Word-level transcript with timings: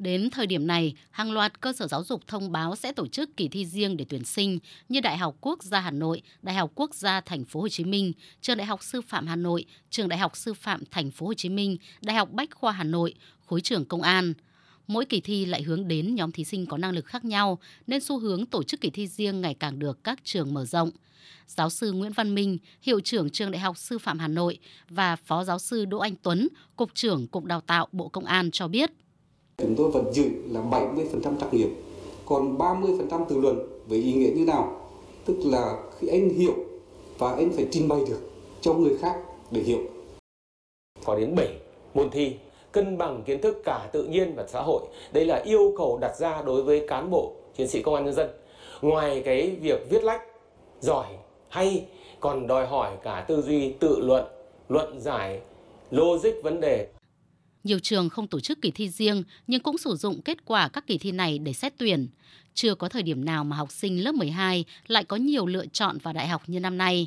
Đến 0.00 0.30
thời 0.30 0.46
điểm 0.46 0.66
này, 0.66 0.94
hàng 1.10 1.32
loạt 1.32 1.60
cơ 1.60 1.72
sở 1.72 1.86
giáo 1.86 2.04
dục 2.04 2.26
thông 2.26 2.52
báo 2.52 2.76
sẽ 2.76 2.92
tổ 2.92 3.06
chức 3.06 3.36
kỳ 3.36 3.48
thi 3.48 3.66
riêng 3.66 3.96
để 3.96 4.04
tuyển 4.08 4.24
sinh 4.24 4.58
như 4.88 5.00
Đại 5.00 5.18
học 5.18 5.36
Quốc 5.40 5.62
gia 5.62 5.80
Hà 5.80 5.90
Nội, 5.90 6.22
Đại 6.42 6.54
học 6.54 6.70
Quốc 6.74 6.94
gia 6.94 7.20
Thành 7.20 7.44
phố 7.44 7.60
Hồ 7.60 7.68
Chí 7.68 7.84
Minh, 7.84 8.12
Trường 8.40 8.56
Đại 8.56 8.66
học 8.66 8.82
Sư 8.82 9.00
phạm 9.00 9.26
Hà 9.26 9.36
Nội, 9.36 9.64
Trường 9.90 10.08
Đại 10.08 10.18
học 10.18 10.36
Sư 10.36 10.54
phạm 10.54 10.82
Thành 10.90 11.10
phố 11.10 11.26
Hồ 11.26 11.34
Chí 11.34 11.48
Minh, 11.48 11.76
Đại 12.02 12.16
học 12.16 12.32
Bách 12.32 12.50
khoa 12.54 12.72
Hà 12.72 12.84
Nội, 12.84 13.14
khối 13.46 13.60
trưởng 13.60 13.84
Công 13.84 14.02
an. 14.02 14.34
Mỗi 14.86 15.04
kỳ 15.04 15.20
thi 15.20 15.46
lại 15.46 15.62
hướng 15.62 15.88
đến 15.88 16.14
nhóm 16.14 16.32
thí 16.32 16.44
sinh 16.44 16.66
có 16.66 16.78
năng 16.78 16.92
lực 16.92 17.06
khác 17.06 17.24
nhau 17.24 17.58
nên 17.86 18.00
xu 18.00 18.18
hướng 18.18 18.46
tổ 18.46 18.62
chức 18.62 18.80
kỳ 18.80 18.90
thi 18.90 19.06
riêng 19.06 19.40
ngày 19.40 19.54
càng 19.54 19.78
được 19.78 20.04
các 20.04 20.18
trường 20.24 20.54
mở 20.54 20.64
rộng. 20.64 20.90
Giáo 21.46 21.70
sư 21.70 21.92
Nguyễn 21.92 22.12
Văn 22.12 22.34
Minh, 22.34 22.58
hiệu 22.82 23.00
trưởng 23.00 23.30
trường 23.30 23.50
Đại 23.50 23.60
học 23.60 23.78
Sư 23.78 23.98
phạm 23.98 24.18
Hà 24.18 24.28
Nội 24.28 24.58
và 24.88 25.16
Phó 25.16 25.44
giáo 25.44 25.58
sư 25.58 25.84
Đỗ 25.84 25.98
Anh 25.98 26.14
Tuấn, 26.22 26.48
cục 26.76 26.94
trưởng 26.94 27.26
Cục 27.26 27.44
Đào 27.44 27.60
tạo 27.60 27.88
Bộ 27.92 28.08
Công 28.08 28.24
an 28.24 28.50
cho 28.50 28.68
biết 28.68 28.90
chúng 29.62 29.74
tôi 29.76 29.90
vẫn 29.90 30.12
giữ 30.12 30.24
là 30.50 30.60
70% 30.60 31.36
trắc 31.40 31.54
nghiệm, 31.54 31.74
còn 32.26 32.58
30% 32.58 33.24
tự 33.28 33.38
luận 33.38 33.58
với 33.86 33.98
ý 33.98 34.12
nghĩa 34.12 34.30
như 34.30 34.44
nào? 34.44 34.76
Tức 35.24 35.36
là 35.44 35.76
khi 35.98 36.08
anh 36.08 36.28
hiểu 36.28 36.54
và 37.18 37.32
anh 37.32 37.50
phải 37.52 37.66
trình 37.70 37.88
bày 37.88 38.00
được 38.08 38.20
cho 38.60 38.74
người 38.74 38.96
khác 39.00 39.16
để 39.50 39.60
hiểu. 39.60 39.78
Có 41.04 41.16
đến 41.16 41.34
7 41.34 41.48
môn 41.94 42.10
thi, 42.10 42.36
cân 42.72 42.98
bằng 42.98 43.22
kiến 43.26 43.40
thức 43.40 43.62
cả 43.64 43.88
tự 43.92 44.04
nhiên 44.04 44.34
và 44.36 44.46
xã 44.48 44.62
hội. 44.62 44.82
Đây 45.12 45.24
là 45.24 45.42
yêu 45.44 45.74
cầu 45.78 45.98
đặt 46.00 46.16
ra 46.18 46.42
đối 46.42 46.62
với 46.62 46.84
cán 46.88 47.10
bộ, 47.10 47.32
chiến 47.56 47.68
sĩ 47.68 47.82
công 47.82 47.94
an 47.94 48.04
nhân 48.04 48.14
dân. 48.14 48.30
Ngoài 48.82 49.22
cái 49.24 49.56
việc 49.60 49.90
viết 49.90 50.04
lách, 50.04 50.22
giỏi, 50.80 51.06
hay 51.48 51.84
còn 52.20 52.46
đòi 52.46 52.66
hỏi 52.66 52.96
cả 53.02 53.24
tư 53.28 53.42
duy 53.42 53.72
tự 53.72 54.00
luận 54.00 54.24
luận 54.68 55.00
giải 55.00 55.40
logic 55.90 56.42
vấn 56.42 56.60
đề 56.60 56.86
nhiều 57.64 57.78
trường 57.78 58.08
không 58.08 58.28
tổ 58.28 58.40
chức 58.40 58.62
kỳ 58.62 58.70
thi 58.70 58.88
riêng 58.88 59.22
nhưng 59.46 59.62
cũng 59.62 59.78
sử 59.78 59.96
dụng 59.96 60.22
kết 60.22 60.44
quả 60.44 60.68
các 60.68 60.86
kỳ 60.86 60.98
thi 60.98 61.12
này 61.12 61.38
để 61.38 61.52
xét 61.52 61.72
tuyển. 61.78 62.08
Chưa 62.54 62.74
có 62.74 62.88
thời 62.88 63.02
điểm 63.02 63.24
nào 63.24 63.44
mà 63.44 63.56
học 63.56 63.72
sinh 63.72 64.04
lớp 64.04 64.14
12 64.14 64.64
lại 64.86 65.04
có 65.04 65.16
nhiều 65.16 65.46
lựa 65.46 65.66
chọn 65.66 65.98
vào 65.98 66.14
đại 66.14 66.28
học 66.28 66.42
như 66.46 66.60
năm 66.60 66.78
nay. 66.78 67.06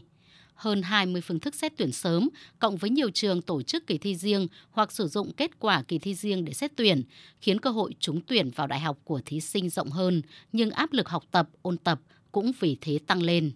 Hơn 0.56 0.82
20 0.82 1.22
phương 1.22 1.40
thức 1.40 1.56
xét 1.56 1.74
tuyển 1.78 1.92
sớm, 1.92 2.30
cộng 2.60 2.78
với 2.78 2.90
nhiều 2.90 3.10
trường 3.10 3.42
tổ 3.42 3.62
chức 3.62 3.88
kỳ 3.88 3.98
thi 3.98 4.16
riêng 4.16 4.48
hoặc 4.72 4.92
sử 4.92 5.08
dụng 5.08 5.34
kết 5.34 5.60
quả 5.60 5.84
kỳ 5.88 6.00
thi 6.00 6.16
riêng 6.16 6.46
để 6.46 6.54
xét 6.54 6.72
tuyển, 6.76 7.04
khiến 7.42 7.60
cơ 7.60 7.70
hội 7.70 7.96
trúng 8.00 8.22
tuyển 8.22 8.52
vào 8.56 8.68
đại 8.68 8.80
học 8.80 8.98
của 9.04 9.22
thí 9.26 9.40
sinh 9.40 9.70
rộng 9.70 9.90
hơn, 9.90 10.22
nhưng 10.52 10.72
áp 10.72 10.94
lực 10.94 11.10
học 11.10 11.24
tập, 11.32 11.50
ôn 11.62 11.78
tập 11.78 12.00
cũng 12.32 12.52
vì 12.60 12.78
thế 12.82 13.00
tăng 13.08 13.22
lên. 13.22 13.52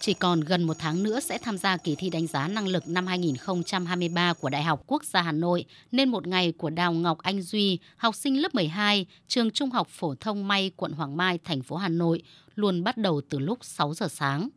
Chỉ 0.00 0.14
còn 0.14 0.40
gần 0.40 0.62
một 0.62 0.76
tháng 0.78 1.02
nữa 1.02 1.20
sẽ 1.20 1.38
tham 1.38 1.58
gia 1.58 1.76
kỳ 1.76 1.94
thi 1.94 2.10
đánh 2.10 2.26
giá 2.26 2.48
năng 2.48 2.68
lực 2.68 2.88
năm 2.88 3.06
2023 3.06 4.32
của 4.32 4.48
Đại 4.48 4.62
học 4.62 4.82
Quốc 4.86 5.04
gia 5.04 5.22
Hà 5.22 5.32
Nội, 5.32 5.64
nên 5.92 6.08
một 6.08 6.26
ngày 6.26 6.52
của 6.58 6.70
Đào 6.70 6.92
Ngọc 6.92 7.18
Anh 7.18 7.42
Duy, 7.42 7.78
học 7.96 8.14
sinh 8.14 8.42
lớp 8.42 8.54
12, 8.54 9.06
trường 9.28 9.50
Trung 9.50 9.70
học 9.70 9.88
Phổ 9.90 10.14
thông 10.20 10.48
May, 10.48 10.70
quận 10.76 10.92
Hoàng 10.92 11.16
Mai, 11.16 11.38
thành 11.44 11.62
phố 11.62 11.76
Hà 11.76 11.88
Nội, 11.88 12.22
luôn 12.54 12.84
bắt 12.84 12.96
đầu 12.96 13.20
từ 13.30 13.38
lúc 13.38 13.58
6 13.62 13.94
giờ 13.94 14.08
sáng. 14.10 14.48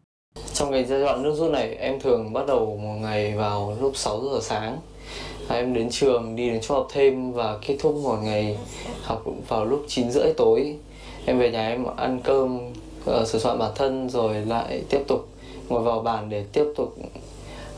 Trong 0.53 0.71
cái 0.71 0.85
giai 0.85 1.01
đoạn 1.01 1.23
nước 1.23 1.35
rút 1.37 1.51
này, 1.51 1.75
em 1.75 1.99
thường 1.99 2.33
bắt 2.33 2.47
đầu 2.47 2.79
một 2.83 2.95
ngày 3.01 3.35
vào 3.35 3.77
lúc 3.81 3.97
6 3.97 4.21
giờ 4.23 4.39
sáng. 4.41 4.77
À, 5.47 5.55
em 5.55 5.73
đến 5.73 5.89
trường, 5.89 6.35
đi 6.35 6.49
đến 6.49 6.59
chỗ 6.61 6.75
học 6.75 6.87
thêm 6.91 7.31
và 7.31 7.57
kết 7.67 7.77
thúc 7.79 7.95
một 8.03 8.17
ngày 8.23 8.57
học 9.03 9.23
vào 9.47 9.65
lúc 9.65 9.85
9 9.87 10.11
rưỡi 10.11 10.33
tối. 10.37 10.75
Em 11.25 11.39
về 11.39 11.51
nhà 11.51 11.67
em 11.67 11.85
ăn 11.97 12.19
cơm, 12.23 12.59
ờ, 13.05 13.25
sửa 13.25 13.39
soạn 13.39 13.59
bản 13.59 13.71
thân 13.75 14.09
rồi 14.09 14.45
lại 14.45 14.83
tiếp 14.89 15.01
tục 15.07 15.30
ngồi 15.71 15.81
vào 15.81 15.99
bàn 15.99 16.29
để 16.29 16.45
tiếp 16.53 16.65
tục 16.75 16.95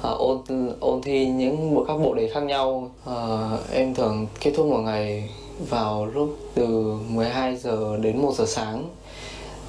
uh, 0.08 0.18
ôn 0.18 0.42
ôn 0.80 1.02
thi 1.02 1.26
những 1.26 1.76
bộ 1.76 1.84
các 1.88 1.98
bộ 1.98 2.14
đề 2.14 2.30
khác 2.30 2.44
nhau. 2.44 2.92
Uh, 3.10 3.72
em 3.72 3.96
thường 3.96 4.28
kết 4.40 4.52
thúc 4.56 4.66
một 4.66 4.80
ngày 4.80 5.30
vào 5.70 6.06
lúc 6.06 6.38
từ 6.54 6.98
12 7.10 7.56
giờ 7.56 7.98
đến 7.98 8.22
1 8.22 8.34
giờ 8.36 8.46
sáng 8.48 8.90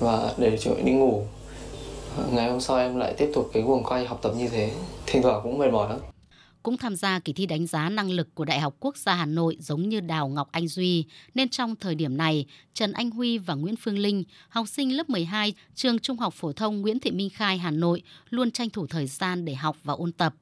và 0.00 0.32
để 0.36 0.58
chuẩn 0.58 0.76
bị 0.76 0.82
đi 0.82 0.92
ngủ. 0.92 1.22
Ngày 2.32 2.50
hôm 2.50 2.60
sau 2.60 2.76
em 2.76 2.98
lại 2.98 3.14
tiếp 3.16 3.30
tục 3.34 3.50
cái 3.52 3.62
guồng 3.62 3.82
quay 3.82 4.04
học 4.04 4.18
tập 4.22 4.32
như 4.38 4.48
thế. 4.48 4.70
Thỉnh 5.06 5.22
thoảng 5.22 5.40
cũng 5.42 5.58
mệt 5.58 5.70
mỏi 5.72 5.88
lắm 5.88 6.13
cũng 6.64 6.76
tham 6.76 6.96
gia 6.96 7.18
kỳ 7.18 7.32
thi 7.32 7.46
đánh 7.46 7.66
giá 7.66 7.88
năng 7.88 8.10
lực 8.10 8.34
của 8.34 8.44
Đại 8.44 8.60
học 8.60 8.76
Quốc 8.80 8.96
gia 8.96 9.14
Hà 9.14 9.26
Nội 9.26 9.56
giống 9.60 9.88
như 9.88 10.00
Đào 10.00 10.28
Ngọc 10.28 10.48
Anh 10.52 10.68
Duy, 10.68 11.04
nên 11.34 11.48
trong 11.48 11.76
thời 11.76 11.94
điểm 11.94 12.16
này, 12.16 12.46
Trần 12.74 12.92
Anh 12.92 13.10
Huy 13.10 13.38
và 13.38 13.54
Nguyễn 13.54 13.76
Phương 13.76 13.98
Linh, 13.98 14.24
học 14.48 14.68
sinh 14.68 14.96
lớp 14.96 15.10
12 15.10 15.54
trường 15.74 15.98
Trung 15.98 16.18
học 16.18 16.34
phổ 16.34 16.52
thông 16.52 16.80
Nguyễn 16.80 17.00
Thị 17.00 17.10
Minh 17.10 17.30
Khai 17.30 17.58
Hà 17.58 17.70
Nội 17.70 18.02
luôn 18.30 18.50
tranh 18.50 18.70
thủ 18.70 18.86
thời 18.86 19.06
gian 19.06 19.44
để 19.44 19.54
học 19.54 19.76
và 19.84 19.94
ôn 19.94 20.12
tập. 20.12 20.34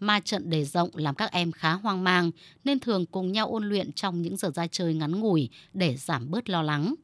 Ma 0.00 0.20
trận 0.20 0.50
đề 0.50 0.64
rộng 0.64 0.90
làm 0.94 1.14
các 1.14 1.32
em 1.32 1.52
khá 1.52 1.72
hoang 1.72 2.04
mang 2.04 2.30
nên 2.64 2.80
thường 2.80 3.06
cùng 3.06 3.32
nhau 3.32 3.48
ôn 3.48 3.68
luyện 3.68 3.92
trong 3.92 4.22
những 4.22 4.36
giờ 4.36 4.50
ra 4.54 4.66
chơi 4.66 4.94
ngắn 4.94 5.20
ngủi 5.20 5.48
để 5.72 5.96
giảm 5.96 6.30
bớt 6.30 6.48
lo 6.48 6.62
lắng. 6.62 6.94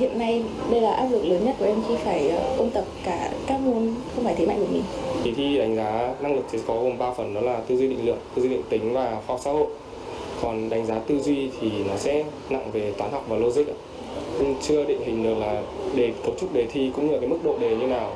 Hiện 0.00 0.18
nay 0.18 0.44
đây 0.70 0.80
là 0.80 0.94
áp 0.94 1.08
lực 1.08 1.24
lớn 1.24 1.44
nhất 1.44 1.56
của 1.58 1.64
em 1.64 1.82
khi 1.88 1.94
phải 2.04 2.28
ờ, 2.28 2.56
ôn 2.56 2.70
tập 2.70 2.84
cả 3.04 3.32
các 3.46 3.60
môn 3.60 3.94
không 4.14 4.24
phải 4.24 4.25
thế 4.36 4.46
mạnh 4.46 4.60
của 4.60 4.72
mình. 4.72 4.82
Kỳ 5.24 5.32
thi 5.32 5.58
đánh 5.58 5.76
giá 5.76 6.14
năng 6.20 6.34
lực 6.34 6.44
thì 6.50 6.58
có 6.66 6.80
gồm 6.82 6.98
3 6.98 7.12
phần 7.12 7.34
đó 7.34 7.40
là 7.40 7.60
tư 7.68 7.76
duy 7.76 7.88
định 7.88 8.06
lượng, 8.06 8.18
tư 8.34 8.42
duy 8.42 8.48
định 8.48 8.62
tính 8.68 8.92
và 8.92 9.10
khoa 9.10 9.22
học 9.26 9.40
xã 9.44 9.50
hội. 9.52 9.66
Còn 10.42 10.68
đánh 10.68 10.86
giá 10.86 10.98
tư 10.98 11.20
duy 11.20 11.50
thì 11.60 11.70
nó 11.88 11.96
sẽ 11.96 12.24
nặng 12.50 12.70
về 12.72 12.92
toán 12.98 13.12
học 13.12 13.24
và 13.28 13.36
logic. 13.36 13.64
Chưa 14.62 14.84
định 14.84 15.00
hình 15.04 15.22
được 15.22 15.34
là 15.34 15.62
đề 15.94 16.12
cấu 16.24 16.34
trúc 16.40 16.54
đề 16.54 16.66
thi 16.66 16.90
cũng 16.96 17.10
như 17.10 17.18
cái 17.20 17.28
mức 17.28 17.38
độ 17.44 17.58
đề 17.58 17.76
như 17.76 17.86
nào. 17.86 18.12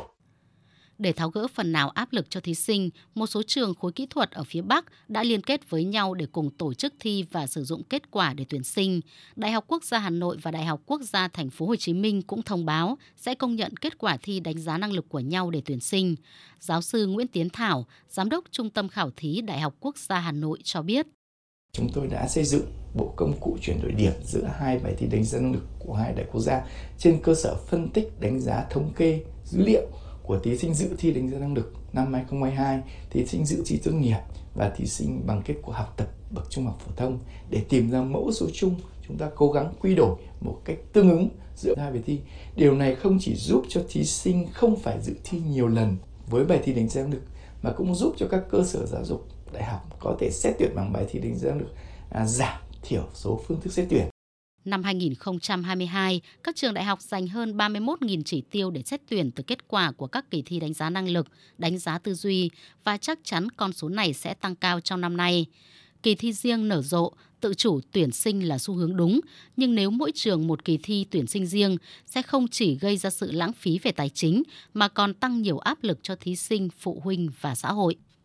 Để 1.01 1.13
tháo 1.13 1.31
gỡ 1.31 1.47
phần 1.55 1.73
nào 1.73 1.91
áp 1.91 2.13
lực 2.13 2.31
cho 2.31 2.41
thí 2.41 2.55
sinh, 2.55 2.91
một 3.15 3.27
số 3.27 3.43
trường 3.43 3.75
khối 3.75 3.93
kỹ 3.93 4.07
thuật 4.11 4.31
ở 4.31 4.45
phía 4.45 4.63
Bắc 4.63 4.85
đã 5.09 5.23
liên 5.23 5.43
kết 5.43 5.71
với 5.71 5.85
nhau 5.85 6.15
để 6.15 6.27
cùng 6.33 6.51
tổ 6.51 6.75
chức 6.75 6.95
thi 7.01 7.25
và 7.31 7.47
sử 7.47 7.65
dụng 7.65 7.83
kết 7.83 8.11
quả 8.11 8.35
để 8.35 8.45
tuyển 8.49 8.65
sinh. 8.65 9.01
Đại 9.37 9.53
học 9.53 9.65
Quốc 9.69 9.85
gia 9.85 9.99
Hà 9.99 10.11
Nội 10.11 10.37
và 10.43 10.51
Đại 10.51 10.65
học 10.65 10.81
Quốc 10.87 11.03
gia 11.03 11.29
Thành 11.29 11.51
phố 11.51 11.67
Hồ 11.67 11.77
Chí 11.77 11.93
Minh 11.93 12.23
cũng 12.23 12.43
thông 12.43 12.67
báo 12.67 12.99
sẽ 13.17 13.35
công 13.35 13.57
nhận 13.57 13.77
kết 13.77 13.99
quả 13.99 14.17
thi 14.23 14.41
đánh 14.41 14.59
giá 14.59 14.79
năng 14.79 14.93
lực 14.93 15.09
của 15.09 15.21
nhau 15.21 15.51
để 15.51 15.63
tuyển 15.65 15.81
sinh. 15.81 16.17
Giáo 16.61 16.83
sư 16.83 17.07
Nguyễn 17.07 17.29
Tiến 17.29 17.51
Thảo, 17.51 17.87
giám 18.09 18.29
đốc 18.29 18.45
Trung 18.51 18.71
tâm 18.71 18.89
khảo 18.89 19.11
thí 19.17 19.41
Đại 19.41 19.61
học 19.61 19.75
Quốc 19.81 19.99
gia 19.99 20.19
Hà 20.19 20.33
Nội 20.33 20.59
cho 20.65 20.83
biết. 20.83 21.07
Chúng 21.73 21.89
tôi 21.95 22.07
đã 22.07 22.29
xây 22.29 22.45
dựng 22.45 22.67
bộ 22.95 23.15
công 23.17 23.41
cụ 23.41 23.59
chuyển 23.63 23.83
đổi 23.83 23.93
điểm 23.93 24.13
giữa 24.25 24.51
hai 24.59 24.79
bài 24.79 24.95
thi 24.99 25.07
đánh 25.07 25.25
giá 25.25 25.39
năng 25.41 25.53
lực 25.53 25.65
của 25.79 25.95
hai 25.95 26.13
đại 26.13 26.27
quốc 26.33 26.41
gia 26.41 26.63
trên 26.99 27.23
cơ 27.23 27.35
sở 27.35 27.57
phân 27.69 27.89
tích 27.89 28.21
đánh 28.21 28.41
giá 28.41 28.67
thống 28.71 28.93
kê 28.97 29.25
dữ 29.45 29.63
liệu 29.63 29.87
của 30.31 30.39
thí 30.39 30.59
sinh 30.59 30.75
dự 30.75 30.89
thi 30.99 31.13
đánh 31.13 31.31
giá 31.31 31.39
năng 31.39 31.55
lực 31.55 31.73
năm 31.93 32.13
2022, 32.13 32.81
thí 33.11 33.27
sinh 33.27 33.47
dự 33.47 33.63
thi 33.67 33.81
tốt 33.85 33.91
nghiệp 33.93 34.19
và 34.55 34.71
thí 34.77 34.87
sinh 34.87 35.27
bằng 35.27 35.43
kết 35.45 35.55
quả 35.63 35.79
học 35.79 35.95
tập 35.97 36.09
bậc 36.31 36.51
trung 36.51 36.67
học 36.67 36.79
phổ 36.87 36.93
thông 36.97 37.19
để 37.51 37.65
tìm 37.69 37.91
ra 37.91 38.03
mẫu 38.03 38.33
số 38.33 38.47
chung 38.53 38.75
chúng 39.09 39.19
ta 39.19 39.31
cố 39.35 39.53
gắng 39.53 39.73
quy 39.81 39.95
đổi 39.95 40.17
một 40.41 40.61
cách 40.65 40.77
tương 40.93 41.11
ứng 41.11 41.29
giữa 41.57 41.75
hai 41.79 41.93
bài 41.93 42.03
thi. 42.07 42.21
Điều 42.57 42.75
này 42.75 42.95
không 42.95 43.19
chỉ 43.21 43.35
giúp 43.35 43.63
cho 43.69 43.83
thí 43.89 44.05
sinh 44.05 44.47
không 44.53 44.77
phải 44.77 45.01
dự 45.03 45.15
thi 45.25 45.39
nhiều 45.51 45.69
lần 45.69 45.97
với 46.27 46.45
bài 46.45 46.61
thi 46.65 46.73
đánh 46.73 46.89
giá 46.89 47.03
năng 47.03 47.13
lực 47.13 47.23
mà 47.63 47.73
cũng 47.73 47.95
giúp 47.95 48.15
cho 48.17 48.27
các 48.31 48.43
cơ 48.51 48.65
sở 48.65 48.87
giáo 48.87 49.05
dục 49.05 49.27
đại 49.53 49.65
học 49.65 49.97
có 50.01 50.17
thể 50.21 50.31
xét 50.31 50.55
tuyển 50.59 50.75
bằng 50.75 50.93
bài 50.93 51.07
thi 51.11 51.19
đánh 51.19 51.39
giá 51.39 51.51
năng 51.51 51.59
lực 51.59 51.75
à, 52.11 52.27
giảm 52.27 52.61
thiểu 52.83 53.05
số 53.15 53.41
phương 53.47 53.61
thức 53.61 53.73
xét 53.73 53.87
tuyển. 53.91 54.09
Năm 54.65 54.83
2022, 54.83 56.21
các 56.45 56.57
trường 56.57 56.75
đại 56.75 56.85
học 56.85 57.03
dành 57.03 57.29
hơn 57.29 57.57
31.000 57.57 58.23
chỉ 58.25 58.43
tiêu 58.51 58.71
để 58.71 58.83
xét 58.83 59.01
tuyển 59.09 59.31
từ 59.31 59.43
kết 59.43 59.69
quả 59.69 59.93
của 59.93 60.07
các 60.07 60.31
kỳ 60.31 60.43
thi 60.43 60.61
đánh 60.61 60.75
giá 60.75 60.91
năng 60.91 61.09
lực, 61.09 61.27
đánh 61.59 61.79
giá 61.79 61.99
tư 61.99 62.15
duy 62.15 62.51
và 62.85 62.97
chắc 62.97 63.19
chắn 63.25 63.51
con 63.51 63.73
số 63.73 63.89
này 63.89 64.13
sẽ 64.13 64.35
tăng 64.35 64.57
cao 64.57 64.81
trong 64.81 65.01
năm 65.01 65.17
nay. 65.17 65.47
Kỳ 66.03 66.15
thi 66.15 66.33
riêng 66.33 66.69
nở 66.69 66.83
rộ, 66.83 67.13
tự 67.41 67.55
chủ 67.55 67.81
tuyển 67.93 68.13
sinh 68.13 68.49
là 68.49 68.59
xu 68.59 68.75
hướng 68.75 68.97
đúng, 68.97 69.21
nhưng 69.57 69.75
nếu 69.75 69.91
mỗi 69.91 70.13
trường 70.15 70.47
một 70.47 70.65
kỳ 70.65 70.79
thi 70.83 71.07
tuyển 71.11 71.27
sinh 71.27 71.47
riêng 71.47 71.77
sẽ 72.07 72.23
không 72.23 72.49
chỉ 72.49 72.75
gây 72.75 72.97
ra 72.97 73.11
sự 73.11 73.33
lãng 73.33 73.53
phí 73.53 73.79
về 73.79 73.93
tài 73.93 74.09
chính 74.09 74.43
mà 74.75 74.89
còn 74.89 75.15
tăng 75.15 75.43
nhiều 75.43 75.59
áp 75.59 75.79
lực 75.83 75.99
cho 76.03 76.17
thí 76.17 76.37
sinh, 76.37 76.69
phụ 76.79 77.01
huynh 77.05 77.29
và 77.41 77.55
xã 77.55 77.73
hội. 77.73 77.97